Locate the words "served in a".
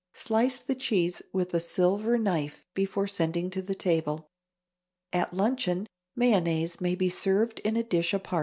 7.07-7.83